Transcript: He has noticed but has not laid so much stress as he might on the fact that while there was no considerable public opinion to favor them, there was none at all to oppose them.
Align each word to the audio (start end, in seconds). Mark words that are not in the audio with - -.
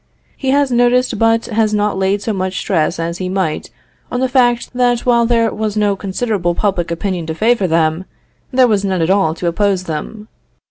He 0.35 0.49
has 0.49 0.71
noticed 0.71 1.19
but 1.19 1.45
has 1.45 1.75
not 1.75 1.95
laid 1.95 2.23
so 2.23 2.33
much 2.33 2.57
stress 2.57 2.97
as 2.97 3.19
he 3.19 3.29
might 3.29 3.69
on 4.11 4.19
the 4.19 4.27
fact 4.27 4.73
that 4.73 5.01
while 5.01 5.27
there 5.27 5.53
was 5.53 5.77
no 5.77 5.95
considerable 5.95 6.55
public 6.55 6.89
opinion 6.89 7.27
to 7.27 7.35
favor 7.35 7.67
them, 7.67 8.05
there 8.51 8.67
was 8.67 8.83
none 8.83 9.03
at 9.03 9.11
all 9.11 9.35
to 9.35 9.45
oppose 9.45 9.83
them. 9.83 10.27